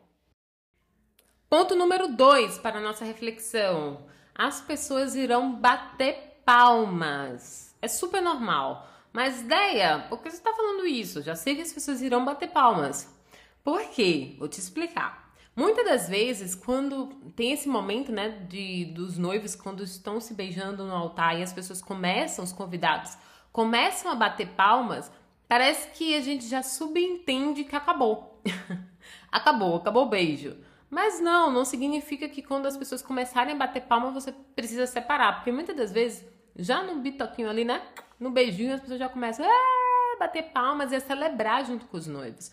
Ponto 1.47 1.75
número 1.75 2.07
dois 2.07 2.57
para 2.57 2.79
a 2.79 2.81
nossa 2.81 3.05
reflexão: 3.05 4.03
as 4.33 4.59
pessoas 4.61 5.15
irão 5.15 5.55
bater 5.55 6.41
palmas. 6.43 7.75
É 7.79 7.87
super 7.87 8.21
normal. 8.21 8.89
Mas, 9.13 9.41
ideia, 9.41 10.07
por 10.09 10.21
que 10.21 10.29
você 10.29 10.37
está 10.37 10.53
falando 10.53 10.87
isso? 10.87 11.21
Já 11.21 11.35
sei 11.35 11.55
que 11.55 11.61
as 11.61 11.71
pessoas 11.71 12.01
irão 12.01 12.25
bater 12.25 12.49
palmas. 12.49 13.15
Por 13.63 13.81
quê? 13.91 14.35
Vou 14.39 14.47
te 14.47 14.59
explicar. 14.59 15.24
Muitas 15.55 15.85
das 15.85 16.09
vezes, 16.09 16.53
quando 16.53 17.07
tem 17.33 17.53
esse 17.53 17.69
momento, 17.69 18.11
né, 18.11 18.29
de 18.49 18.85
dos 18.85 19.17
noivos 19.17 19.55
quando 19.55 19.83
estão 19.83 20.19
se 20.19 20.33
beijando 20.33 20.83
no 20.83 20.93
altar 20.93 21.39
e 21.39 21.43
as 21.43 21.53
pessoas 21.53 21.81
começam, 21.81 22.43
os 22.43 22.51
convidados 22.51 23.17
começam 23.53 24.11
a 24.11 24.15
bater 24.15 24.49
palmas, 24.49 25.09
parece 25.47 25.91
que 25.91 26.13
a 26.13 26.19
gente 26.19 26.45
já 26.45 26.61
subentende 26.61 27.63
que 27.63 27.73
acabou. 27.73 28.41
acabou, 29.31 29.77
acabou 29.77 30.03
o 30.03 30.09
beijo. 30.09 30.57
Mas 30.89 31.21
não, 31.21 31.49
não 31.49 31.63
significa 31.63 32.27
que 32.27 32.41
quando 32.41 32.65
as 32.65 32.75
pessoas 32.75 33.01
começarem 33.01 33.55
a 33.55 33.57
bater 33.57 33.83
palma 33.83 34.11
você 34.11 34.33
precisa 34.33 34.85
separar, 34.85 35.35
porque 35.35 35.53
muitas 35.53 35.75
das 35.75 35.91
vezes, 35.91 36.25
já 36.53 36.83
no 36.83 36.99
bitoquinho 36.99 37.49
ali, 37.49 37.63
né, 37.63 37.81
no 38.19 38.29
beijinho, 38.29 38.73
as 38.73 38.81
pessoas 38.81 38.99
já 38.99 39.07
começam 39.07 39.45
a 39.45 40.19
bater 40.19 40.51
palmas 40.51 40.91
e 40.91 40.97
a 40.97 40.99
celebrar 40.99 41.65
junto 41.65 41.85
com 41.85 41.95
os 41.95 42.07
noivos 42.07 42.51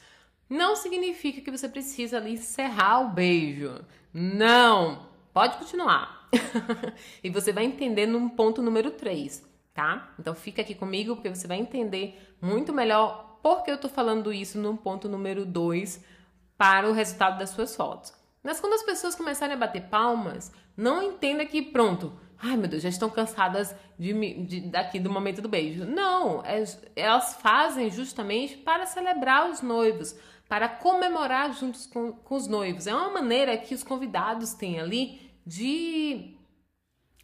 não 0.52 0.76
significa 0.76 1.40
que 1.40 1.50
você 1.50 1.68
precisa 1.68 2.18
ali 2.18 2.32
encerrar 2.32 3.00
o 3.00 3.08
beijo. 3.08 3.84
Não! 4.12 5.06
Pode 5.32 5.56
continuar. 5.56 6.28
e 7.24 7.30
você 7.30 7.52
vai 7.52 7.64
entender 7.64 8.06
no 8.06 8.28
ponto 8.30 8.60
número 8.60 8.90
3, 8.90 9.42
tá? 9.72 10.12
Então 10.18 10.34
fica 10.34 10.60
aqui 10.60 10.74
comigo 10.74 11.14
porque 11.14 11.30
você 11.30 11.48
vai 11.48 11.56
entender 11.56 12.36
muito 12.40 12.72
melhor 12.72 13.38
por 13.42 13.62
que 13.62 13.70
eu 13.70 13.78
tô 13.78 13.88
falando 13.88 14.32
isso 14.32 14.58
no 14.58 14.76
ponto 14.76 15.08
número 15.08 15.46
2 15.46 16.04
para 16.58 16.88
o 16.88 16.92
resultado 16.92 17.38
das 17.38 17.50
suas 17.50 17.74
fotos. 17.74 18.12
Mas 18.42 18.60
quando 18.60 18.74
as 18.74 18.82
pessoas 18.82 19.14
começarem 19.14 19.54
a 19.54 19.58
bater 19.58 19.84
palmas, 19.84 20.52
não 20.76 21.02
entenda 21.02 21.46
que 21.46 21.62
pronto, 21.62 22.12
ai 22.38 22.56
meu 22.56 22.68
Deus, 22.68 22.82
já 22.82 22.88
estão 22.88 23.08
cansadas 23.08 23.74
de, 23.98 24.12
de 24.44 24.60
daqui 24.62 24.98
do 24.98 25.10
momento 25.10 25.40
do 25.40 25.48
beijo. 25.48 25.84
Não, 25.84 26.44
é, 26.44 26.62
elas 26.94 27.36
fazem 27.36 27.90
justamente 27.90 28.56
para 28.58 28.84
celebrar 28.84 29.50
os 29.50 29.62
noivos, 29.62 30.14
para 30.52 30.68
comemorar 30.68 31.54
juntos 31.54 31.86
com, 31.86 32.12
com 32.12 32.34
os 32.34 32.46
noivos. 32.46 32.86
É 32.86 32.94
uma 32.94 33.08
maneira 33.08 33.56
que 33.56 33.74
os 33.74 33.82
convidados 33.82 34.52
têm 34.52 34.78
ali 34.78 35.32
de 35.46 36.36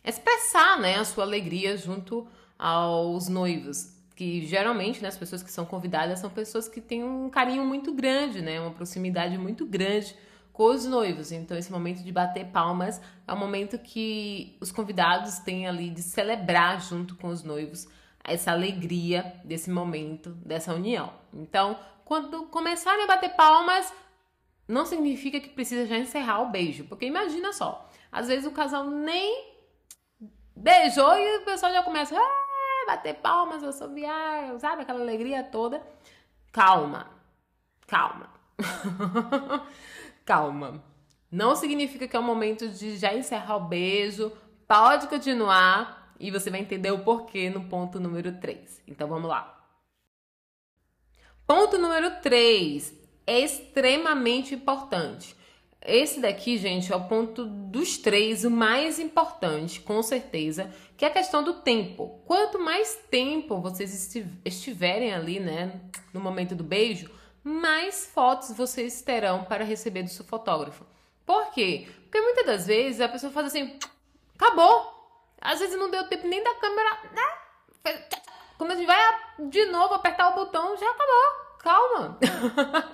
expressar 0.02 0.80
né, 0.80 0.96
a 0.96 1.04
sua 1.04 1.24
alegria 1.24 1.76
junto 1.76 2.26
aos 2.58 3.28
noivos. 3.28 3.92
Que 4.16 4.46
geralmente 4.46 5.02
né, 5.02 5.08
as 5.08 5.18
pessoas 5.18 5.42
que 5.42 5.52
são 5.52 5.66
convidadas 5.66 6.20
são 6.20 6.30
pessoas 6.30 6.70
que 6.70 6.80
têm 6.80 7.04
um 7.04 7.28
carinho 7.28 7.66
muito 7.66 7.92
grande, 7.92 8.40
né, 8.40 8.58
uma 8.62 8.70
proximidade 8.70 9.36
muito 9.36 9.66
grande 9.66 10.16
com 10.50 10.64
os 10.64 10.86
noivos. 10.86 11.30
Então, 11.30 11.54
esse 11.54 11.70
momento 11.70 12.02
de 12.02 12.10
bater 12.10 12.46
palmas 12.46 12.98
é 13.26 13.32
um 13.34 13.38
momento 13.38 13.78
que 13.78 14.56
os 14.58 14.72
convidados 14.72 15.38
têm 15.40 15.68
ali 15.68 15.90
de 15.90 16.00
celebrar 16.00 16.80
junto 16.80 17.14
com 17.14 17.28
os 17.28 17.42
noivos 17.42 17.86
essa 18.24 18.52
alegria 18.52 19.34
desse 19.44 19.70
momento, 19.70 20.30
dessa 20.30 20.74
união. 20.74 21.12
Então, 21.30 21.78
quando 22.08 22.46
começarem 22.46 23.04
a 23.04 23.06
bater 23.06 23.34
palmas, 23.34 23.92
não 24.66 24.86
significa 24.86 25.38
que 25.38 25.50
precisa 25.50 25.84
já 25.84 25.98
encerrar 25.98 26.40
o 26.40 26.48
beijo. 26.48 26.84
Porque 26.84 27.04
imagina 27.04 27.52
só, 27.52 27.86
às 28.10 28.28
vezes 28.28 28.46
o 28.46 28.50
casal 28.50 28.86
nem 28.86 29.58
beijou 30.56 31.14
e 31.18 31.36
o 31.36 31.44
pessoal 31.44 31.70
já 31.70 31.82
começa 31.82 32.16
a 32.16 32.18
ah, 32.18 32.84
bater 32.86 33.16
palmas, 33.16 33.62
viagem, 33.92 34.58
sabe? 34.58 34.82
Aquela 34.82 35.02
alegria 35.02 35.44
toda. 35.44 35.86
Calma, 36.50 37.10
calma. 37.86 38.30
calma. 40.24 40.82
Não 41.30 41.54
significa 41.54 42.08
que 42.08 42.16
é 42.16 42.18
o 42.18 42.22
momento 42.22 42.70
de 42.70 42.96
já 42.96 43.12
encerrar 43.12 43.56
o 43.56 43.68
beijo. 43.68 44.32
Pode 44.66 45.08
continuar 45.08 46.14
e 46.18 46.30
você 46.30 46.48
vai 46.48 46.60
entender 46.60 46.90
o 46.90 47.04
porquê 47.04 47.50
no 47.50 47.68
ponto 47.68 48.00
número 48.00 48.40
3. 48.40 48.82
Então 48.86 49.06
vamos 49.06 49.28
lá. 49.28 49.57
Ponto 51.48 51.78
número 51.78 52.20
3 52.20 52.92
é 53.26 53.40
extremamente 53.40 54.54
importante. 54.54 55.34
Esse 55.80 56.20
daqui, 56.20 56.58
gente, 56.58 56.92
é 56.92 56.96
o 56.96 57.08
ponto 57.08 57.46
dos 57.46 57.96
três, 57.96 58.44
o 58.44 58.50
mais 58.50 58.98
importante, 58.98 59.80
com 59.80 60.02
certeza, 60.02 60.70
que 60.94 61.06
é 61.06 61.08
a 61.08 61.10
questão 61.10 61.42
do 61.42 61.54
tempo. 61.54 62.20
Quanto 62.26 62.58
mais 62.58 62.96
tempo 63.10 63.62
vocês 63.62 64.14
estiverem 64.44 65.14
ali, 65.14 65.40
né, 65.40 65.80
no 66.12 66.20
momento 66.20 66.54
do 66.54 66.62
beijo, 66.62 67.10
mais 67.42 68.04
fotos 68.04 68.54
vocês 68.54 69.00
terão 69.00 69.44
para 69.44 69.64
receber 69.64 70.02
do 70.02 70.10
seu 70.10 70.26
fotógrafo. 70.26 70.84
Por 71.24 71.50
quê? 71.52 71.88
Porque 72.02 72.20
muitas 72.20 72.44
das 72.44 72.66
vezes 72.66 73.00
a 73.00 73.08
pessoa 73.08 73.32
faz 73.32 73.46
assim, 73.46 73.78
acabou. 74.34 75.16
Às 75.40 75.60
vezes 75.60 75.78
não 75.78 75.90
deu 75.90 76.06
tempo 76.08 76.28
nem 76.28 76.44
da 76.44 76.54
câmera, 76.56 76.98
né? 77.14 77.38
Quando 78.58 78.72
a 78.72 78.74
gente 78.74 78.86
vai 78.86 78.98
de 79.48 79.66
novo 79.66 79.94
apertar 79.94 80.30
o 80.30 80.34
botão, 80.34 80.76
já 80.76 80.90
acabou. 80.90 81.48
Calma. 81.60 82.18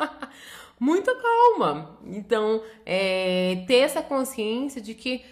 Muita 0.78 1.14
calma. 1.14 1.98
Então, 2.04 2.62
é, 2.84 3.64
ter 3.66 3.78
essa 3.78 4.02
consciência 4.02 4.80
de 4.80 4.94
que 4.94 5.24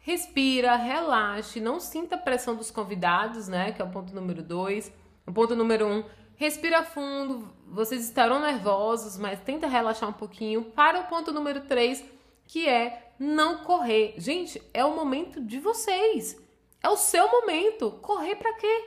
respira, 0.00 0.76
relaxe, 0.76 1.60
não 1.60 1.80
sinta 1.80 2.16
a 2.16 2.18
pressão 2.18 2.54
dos 2.54 2.70
convidados, 2.70 3.48
né? 3.48 3.72
Que 3.72 3.80
é 3.80 3.84
o 3.84 3.90
ponto 3.90 4.14
número 4.14 4.42
dois. 4.42 4.92
O 5.26 5.32
ponto 5.32 5.56
número 5.56 5.86
um, 5.86 6.04
respira 6.36 6.82
fundo. 6.82 7.50
Vocês 7.66 8.04
estarão 8.04 8.40
nervosos, 8.40 9.16
mas 9.16 9.40
tenta 9.40 9.66
relaxar 9.66 10.10
um 10.10 10.12
pouquinho. 10.12 10.62
Para 10.62 11.00
o 11.00 11.06
ponto 11.06 11.32
número 11.32 11.62
três, 11.62 12.04
que 12.46 12.68
é 12.68 13.12
não 13.18 13.64
correr. 13.64 14.14
Gente, 14.18 14.60
é 14.74 14.84
o 14.84 14.94
momento 14.94 15.40
de 15.40 15.58
vocês. 15.58 16.43
É 16.84 16.88
o 16.90 16.98
seu 16.98 17.26
momento. 17.30 17.92
Correr 18.02 18.36
para 18.36 18.52
quê? 18.52 18.84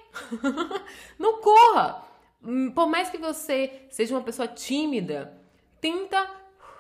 não 1.18 1.42
corra. 1.42 2.06
Hum, 2.44 2.70
por 2.70 2.88
mais 2.88 3.10
que 3.10 3.18
você 3.18 3.88
seja 3.90 4.14
uma 4.14 4.24
pessoa 4.24 4.48
tímida, 4.48 5.36
tenta 5.82 6.30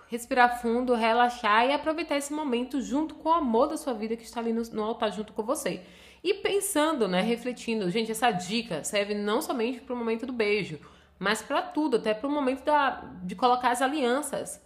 respirar 0.09 0.61
fundo, 0.61 0.93
relaxar 0.93 1.65
e 1.65 1.73
aproveitar 1.73 2.17
esse 2.17 2.31
momento 2.31 2.79
junto 2.79 3.15
com 3.15 3.29
o 3.29 3.33
amor 3.33 3.67
da 3.67 3.77
sua 3.77 3.95
vida 3.95 4.15
que 4.15 4.25
está 4.25 4.39
ali 4.39 4.53
no, 4.53 4.61
no 4.71 4.83
altar 4.83 5.11
junto 5.11 5.33
com 5.33 5.41
você. 5.41 5.81
E 6.23 6.35
pensando, 6.35 7.07
né, 7.07 7.21
refletindo, 7.21 7.89
gente, 7.89 8.11
essa 8.11 8.29
dica 8.29 8.83
serve 8.83 9.15
não 9.15 9.41
somente 9.41 9.81
para 9.81 9.95
o 9.95 9.97
momento 9.97 10.23
do 10.27 10.31
beijo, 10.31 10.79
mas 11.17 11.41
para 11.41 11.63
tudo, 11.63 11.97
até 11.97 12.13
para 12.13 12.27
o 12.27 12.31
momento 12.31 12.63
da, 12.63 13.01
de 13.23 13.35
colocar 13.35 13.71
as 13.71 13.81
alianças. 13.81 14.61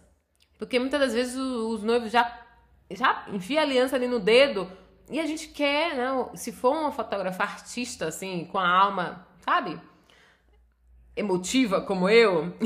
Porque 0.58 0.78
muitas 0.78 1.00
das 1.00 1.14
vezes 1.14 1.34
os, 1.34 1.76
os 1.76 1.82
noivos 1.82 2.12
já, 2.12 2.40
já 2.90 3.24
enfia 3.32 3.60
a 3.60 3.62
aliança 3.62 3.96
ali 3.96 4.06
no 4.06 4.20
dedo 4.20 4.70
e 5.12 5.20
a 5.20 5.26
gente 5.26 5.48
quer, 5.48 5.94
né, 5.94 6.08
se 6.34 6.50
for 6.50 6.72
uma 6.72 6.90
fotógrafa 6.90 7.42
artista, 7.42 8.06
assim, 8.06 8.48
com 8.50 8.58
a 8.58 8.66
alma, 8.66 9.26
sabe? 9.40 9.78
Emotiva 11.14 11.82
como 11.82 12.08
eu, 12.08 12.56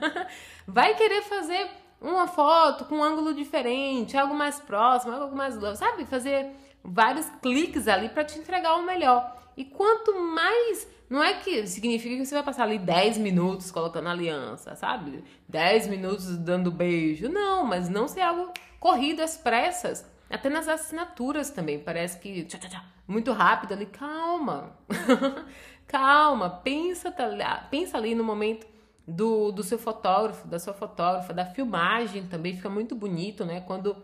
vai 0.68 0.94
querer 0.94 1.22
fazer 1.22 1.70
uma 1.98 2.26
foto 2.26 2.84
com 2.84 2.96
um 2.96 3.02
ângulo 3.02 3.32
diferente, 3.32 4.14
algo 4.14 4.34
mais 4.34 4.60
próximo, 4.60 5.14
algo 5.14 5.34
mais, 5.34 5.54
sabe? 5.78 6.04
Fazer 6.04 6.50
vários 6.84 7.30
cliques 7.40 7.88
ali 7.88 8.10
para 8.10 8.24
te 8.24 8.38
entregar 8.38 8.76
o 8.76 8.84
melhor. 8.84 9.34
E 9.56 9.64
quanto 9.64 10.20
mais. 10.20 10.94
Não 11.08 11.22
é 11.22 11.34
que 11.34 11.66
significa 11.68 12.16
que 12.16 12.26
você 12.26 12.34
vai 12.34 12.42
passar 12.42 12.64
ali 12.64 12.78
10 12.78 13.18
minutos 13.18 13.70
colocando 13.70 14.08
aliança, 14.08 14.74
sabe? 14.74 15.24
10 15.48 15.86
minutos 15.86 16.36
dando 16.36 16.70
beijo. 16.70 17.28
Não, 17.28 17.64
mas 17.64 17.88
não 17.88 18.08
ser 18.08 18.22
algo 18.22 18.52
corrido 18.80 19.22
às 19.22 19.36
pressas. 19.36 20.04
Até 20.28 20.48
nas 20.48 20.68
assinaturas 20.68 21.50
também. 21.50 21.78
Parece 21.78 22.18
que. 22.18 22.44
Tchá, 22.44 22.58
tchá, 22.58 22.68
tchá, 22.68 22.84
muito 23.06 23.32
rápido 23.32 23.72
ali. 23.72 23.86
Calma. 23.86 24.76
Calma. 25.86 26.50
Pensa, 26.50 27.10
tá, 27.10 27.66
pensa 27.70 27.96
ali 27.96 28.14
no 28.14 28.24
momento 28.24 28.66
do, 29.06 29.52
do 29.52 29.62
seu 29.62 29.78
fotógrafo, 29.78 30.48
da 30.48 30.58
sua 30.58 30.74
fotógrafa, 30.74 31.32
da 31.32 31.44
filmagem 31.44 32.26
também. 32.26 32.56
Fica 32.56 32.68
muito 32.68 32.94
bonito, 32.94 33.44
né? 33.44 33.60
Quando 33.60 33.96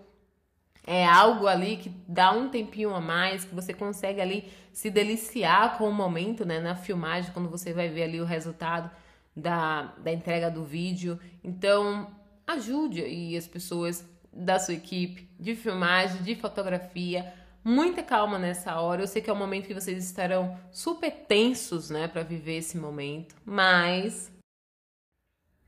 é 0.87 1.05
algo 1.05 1.47
ali 1.47 1.77
que 1.77 1.89
dá 2.09 2.33
um 2.33 2.49
tempinho 2.49 2.95
a 2.95 3.01
mais, 3.01 3.45
que 3.45 3.55
você 3.55 3.73
consegue 3.73 4.21
ali 4.21 4.53
se 4.73 4.91
deliciar 4.91 5.77
com 5.77 5.89
o 5.89 5.93
momento, 5.93 6.45
né? 6.45 6.61
Na 6.61 6.75
filmagem, 6.75 7.33
quando 7.33 7.49
você 7.49 7.73
vai 7.73 7.89
ver 7.89 8.05
ali 8.05 8.21
o 8.21 8.25
resultado 8.25 8.91
da, 9.35 9.95
da 9.99 10.13
entrega 10.13 10.51
do 10.51 10.65
vídeo. 10.65 11.19
Então, 11.43 12.11
ajude 12.47 13.03
aí 13.03 13.37
as 13.37 13.47
pessoas 13.47 14.09
da 14.33 14.59
sua 14.59 14.75
equipe 14.75 15.29
de 15.39 15.55
filmagem, 15.55 16.23
de 16.23 16.35
fotografia. 16.35 17.33
Muita 17.65 18.03
calma 18.03 18.39
nessa 18.39 18.81
hora. 18.81 19.03
Eu 19.03 19.07
sei 19.07 19.23
que 19.23 19.31
é 19.31 19.33
um 19.33 19.37
momento 19.37 19.67
que 19.67 19.75
vocês 19.75 20.05
estarão 20.05 20.59
super 20.71 21.11
tensos, 21.11 21.91
né, 21.91 22.09
para 22.09 22.23
viver 22.23 22.57
esse 22.57 22.77
momento, 22.77 23.37
mas 23.45 24.33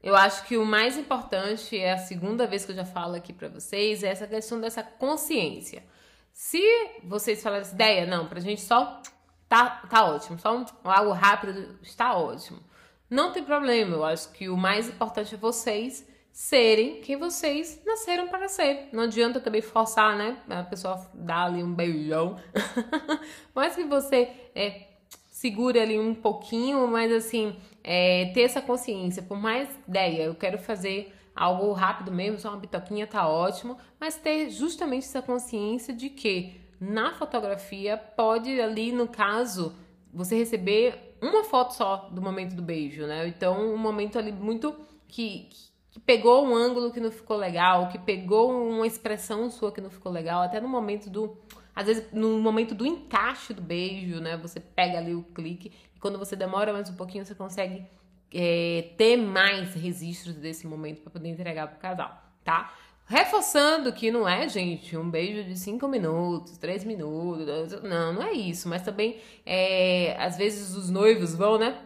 eu 0.02 0.14
acho 0.14 0.44
que 0.46 0.58
o 0.58 0.66
mais 0.66 0.98
importante 0.98 1.78
é 1.78 1.92
a 1.92 1.98
segunda 1.98 2.46
vez 2.46 2.64
que 2.64 2.72
eu 2.72 2.76
já 2.76 2.84
falo 2.84 3.14
aqui 3.14 3.32
para 3.32 3.48
vocês, 3.48 4.02
é 4.02 4.08
essa 4.08 4.26
questão 4.26 4.60
dessa 4.60 4.82
consciência. 4.82 5.82
Se 6.30 6.60
vocês 7.04 7.42
falarem 7.42 7.62
essa 7.62 7.74
ideia, 7.74 8.04
não, 8.04 8.26
pra 8.26 8.40
gente 8.40 8.60
só 8.60 9.00
tá, 9.48 9.82
tá 9.88 10.04
ótimo, 10.04 10.38
só 10.38 10.58
um, 10.58 10.64
algo 10.84 11.12
rápido 11.12 11.78
está 11.80 12.16
ótimo. 12.16 12.60
Não 13.08 13.32
tem 13.32 13.44
problema, 13.44 13.94
eu 13.94 14.04
acho 14.04 14.30
que 14.32 14.48
o 14.48 14.56
mais 14.56 14.88
importante 14.88 15.36
é 15.36 15.38
vocês 15.38 16.06
serem 16.34 17.00
quem 17.00 17.16
vocês 17.16 17.80
nasceram 17.86 18.26
para 18.26 18.48
ser. 18.48 18.88
Não 18.92 19.04
adianta 19.04 19.38
também 19.38 19.62
forçar, 19.62 20.18
né? 20.18 20.36
A 20.50 20.64
pessoa 20.64 21.08
dar 21.14 21.44
ali 21.44 21.62
um 21.62 21.72
beijão. 21.72 22.36
Mas 23.54 23.76
que 23.76 23.84
você 23.84 24.28
é, 24.52 24.88
segure 25.30 25.78
ali 25.78 25.96
um 25.96 26.12
pouquinho, 26.12 26.88
mas 26.88 27.12
assim, 27.12 27.56
é, 27.84 28.32
ter 28.34 28.42
essa 28.42 28.60
consciência, 28.60 29.22
por 29.22 29.38
mais 29.38 29.68
ideia, 29.86 30.24
eu 30.24 30.34
quero 30.34 30.58
fazer 30.58 31.14
algo 31.36 31.70
rápido 31.72 32.10
mesmo, 32.10 32.40
só 32.40 32.48
uma 32.48 32.58
bitoquinha 32.58 33.06
tá 33.06 33.28
ótimo, 33.28 33.78
mas 34.00 34.16
ter 34.16 34.50
justamente 34.50 35.04
essa 35.04 35.22
consciência 35.22 35.94
de 35.94 36.08
que 36.08 36.60
na 36.80 37.14
fotografia 37.14 37.96
pode 37.96 38.60
ali, 38.60 38.90
no 38.90 39.06
caso, 39.06 39.72
você 40.12 40.34
receber 40.36 41.16
uma 41.22 41.44
foto 41.44 41.74
só 41.74 42.08
do 42.10 42.20
momento 42.20 42.56
do 42.56 42.62
beijo, 42.62 43.06
né? 43.06 43.28
Então, 43.28 43.72
um 43.72 43.78
momento 43.78 44.18
ali 44.18 44.32
muito 44.32 44.74
que, 45.06 45.48
que 45.50 45.73
pegou 46.00 46.44
um 46.44 46.54
ângulo 46.54 46.90
que 46.90 47.00
não 47.00 47.10
ficou 47.10 47.36
legal, 47.36 47.88
que 47.88 47.98
pegou 47.98 48.50
uma 48.50 48.86
expressão 48.86 49.50
sua 49.50 49.72
que 49.72 49.80
não 49.80 49.90
ficou 49.90 50.10
legal, 50.10 50.42
até 50.42 50.60
no 50.60 50.68
momento 50.68 51.08
do 51.10 51.36
às 51.74 51.86
vezes, 51.86 52.12
no 52.12 52.38
momento 52.38 52.74
do 52.74 52.86
encaixe 52.86 53.52
do 53.52 53.60
beijo, 53.60 54.20
né? 54.20 54.36
Você 54.36 54.60
pega 54.60 54.98
ali 54.98 55.14
o 55.14 55.22
clique 55.22 55.72
e 55.94 55.98
quando 55.98 56.18
você 56.18 56.36
demora 56.36 56.72
mais 56.72 56.88
um 56.88 56.94
pouquinho, 56.94 57.24
você 57.24 57.34
consegue 57.34 57.84
é, 58.32 58.90
ter 58.96 59.16
mais 59.16 59.74
registros 59.74 60.36
desse 60.36 60.66
momento 60.66 61.02
para 61.02 61.10
poder 61.10 61.28
entregar 61.28 61.66
pro 61.66 61.78
casal, 61.80 62.22
tá? 62.44 62.72
Reforçando 63.06 63.92
que 63.92 64.10
não 64.10 64.26
é, 64.26 64.48
gente, 64.48 64.96
um 64.96 65.10
beijo 65.10 65.44
de 65.44 65.58
5 65.58 65.86
minutos, 65.88 66.56
3 66.56 66.84
minutos, 66.84 67.82
não, 67.82 68.14
não 68.14 68.22
é 68.22 68.32
isso, 68.32 68.68
mas 68.68 68.82
também 68.82 69.18
é, 69.44 70.16
às 70.18 70.38
vezes 70.38 70.74
os 70.74 70.88
noivos 70.88 71.34
vão, 71.34 71.58
né? 71.58 71.82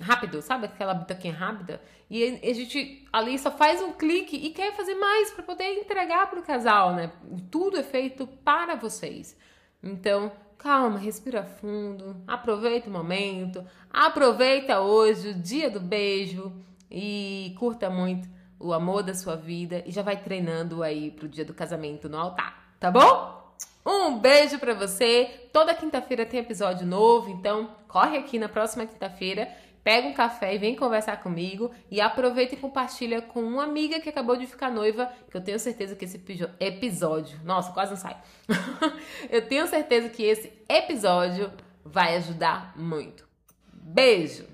Rápido, 0.00 0.40
sabe? 0.40 0.66
Aquela 0.66 0.94
bitoquinha 0.94 1.34
rápida. 1.34 1.80
E 2.08 2.24
a 2.42 2.54
gente 2.54 3.06
ali 3.12 3.38
só 3.38 3.50
faz 3.50 3.80
um 3.82 3.92
clique 3.92 4.36
e 4.36 4.50
quer 4.50 4.74
fazer 4.74 4.94
mais 4.94 5.30
para 5.30 5.44
poder 5.44 5.78
entregar 5.78 6.28
para 6.28 6.40
o 6.40 6.42
casal, 6.42 6.94
né? 6.94 7.12
Tudo 7.50 7.78
é 7.78 7.82
feito 7.82 8.26
para 8.26 8.74
vocês. 8.74 9.36
Então, 9.82 10.32
calma, 10.58 10.98
respira 10.98 11.44
fundo, 11.44 12.16
aproveita 12.26 12.88
o 12.88 12.92
momento, 12.92 13.64
aproveita 13.90 14.80
hoje 14.80 15.28
o 15.28 15.34
dia 15.34 15.70
do 15.70 15.80
beijo 15.80 16.52
e 16.90 17.54
curta 17.58 17.88
muito 17.88 18.28
o 18.58 18.72
amor 18.72 19.02
da 19.02 19.14
sua 19.14 19.36
vida 19.36 19.82
e 19.86 19.90
já 19.90 20.02
vai 20.02 20.16
treinando 20.16 20.82
aí 20.82 21.10
pro 21.10 21.28
dia 21.28 21.44
do 21.44 21.54
casamento 21.54 22.08
no 22.08 22.18
altar, 22.18 22.74
tá 22.78 22.90
bom? 22.90 23.40
Um 23.86 24.18
beijo 24.18 24.58
para 24.58 24.74
você. 24.74 25.48
Toda 25.52 25.74
quinta-feira 25.74 26.26
tem 26.26 26.40
episódio 26.40 26.86
novo, 26.86 27.30
então 27.30 27.70
corre 27.88 28.18
aqui 28.18 28.38
na 28.38 28.48
próxima 28.48 28.84
quinta-feira 28.84 29.48
pega 29.82 30.08
um 30.08 30.12
café 30.12 30.54
e 30.54 30.58
vem 30.58 30.74
conversar 30.74 31.22
comigo 31.22 31.70
e 31.90 32.00
aproveita 32.00 32.54
e 32.54 32.58
compartilha 32.58 33.22
com 33.22 33.40
uma 33.40 33.64
amiga 33.64 34.00
que 34.00 34.08
acabou 34.08 34.36
de 34.36 34.46
ficar 34.46 34.70
noiva, 34.70 35.10
que 35.30 35.36
eu 35.36 35.40
tenho 35.40 35.58
certeza 35.58 35.94
que 35.94 36.04
esse 36.04 36.20
episódio, 36.58 37.38
nossa, 37.44 37.72
quase 37.72 37.92
não 37.92 37.98
sai. 37.98 38.16
eu 39.30 39.46
tenho 39.46 39.66
certeza 39.66 40.08
que 40.08 40.22
esse 40.22 40.52
episódio 40.68 41.50
vai 41.84 42.16
ajudar 42.16 42.76
muito. 42.76 43.28
Beijo. 43.72 44.49